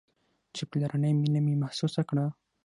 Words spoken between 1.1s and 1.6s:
مينه مې